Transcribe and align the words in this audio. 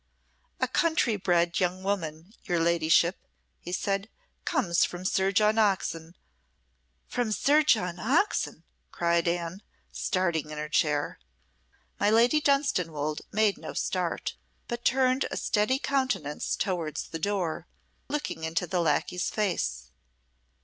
"A 0.59 0.67
country 0.67 1.15
bred 1.15 1.59
young 1.59 1.83
woman, 1.83 2.33
your 2.45 2.59
ladyship," 2.59 3.17
he 3.59 3.71
said, 3.71 4.09
"comes 4.45 4.83
from 4.83 5.05
Sir 5.05 5.31
John 5.31 5.59
Oxon" 5.59 6.15
"From 7.13 7.31
Sir 7.31 7.61
John 7.61 7.99
Oxon!" 7.99 8.63
cried 8.91 9.27
Anne, 9.27 9.61
starting 9.91 10.49
in 10.49 10.57
her 10.57 10.69
chair. 10.69 11.19
My 11.99 12.09
Lady 12.09 12.41
Dunstanwolde 12.41 13.21
made 13.31 13.59
no 13.59 13.73
start, 13.75 14.33
but 14.67 14.83
turned 14.83 15.27
a 15.29 15.37
steady 15.37 15.77
countenance 15.77 16.55
towards 16.55 17.03
the 17.09 17.19
door, 17.19 17.67
looking 18.07 18.43
into 18.43 18.65
the 18.65 18.81
lacquey's 18.81 19.29
face. 19.29 19.91